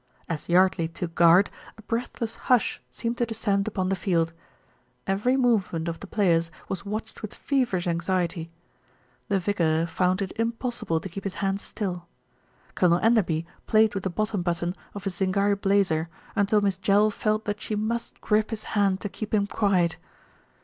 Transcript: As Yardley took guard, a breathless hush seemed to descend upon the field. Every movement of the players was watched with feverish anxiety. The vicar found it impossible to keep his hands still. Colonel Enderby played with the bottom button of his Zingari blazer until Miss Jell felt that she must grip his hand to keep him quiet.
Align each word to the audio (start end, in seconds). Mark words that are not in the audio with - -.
As 0.27 0.49
Yardley 0.49 0.87
took 0.87 1.13
guard, 1.13 1.51
a 1.77 1.83
breathless 1.83 2.35
hush 2.49 2.81
seemed 2.89 3.19
to 3.19 3.25
descend 3.27 3.67
upon 3.67 3.89
the 3.89 3.95
field. 3.95 4.33
Every 5.05 5.37
movement 5.37 5.87
of 5.87 5.99
the 5.99 6.07
players 6.07 6.49
was 6.67 6.83
watched 6.83 7.21
with 7.21 7.35
feverish 7.35 7.85
anxiety. 7.85 8.49
The 9.27 9.37
vicar 9.37 9.85
found 9.85 10.23
it 10.23 10.31
impossible 10.37 10.99
to 11.01 11.07
keep 11.07 11.23
his 11.23 11.35
hands 11.35 11.61
still. 11.61 12.07
Colonel 12.73 12.97
Enderby 12.97 13.45
played 13.67 13.93
with 13.93 14.01
the 14.03 14.09
bottom 14.09 14.41
button 14.41 14.73
of 14.95 15.03
his 15.03 15.13
Zingari 15.19 15.53
blazer 15.61 16.09
until 16.35 16.61
Miss 16.61 16.79
Jell 16.79 17.11
felt 17.11 17.45
that 17.45 17.61
she 17.61 17.75
must 17.75 18.21
grip 18.21 18.49
his 18.49 18.63
hand 18.73 19.01
to 19.01 19.07
keep 19.07 19.35
him 19.35 19.45
quiet. 19.45 19.97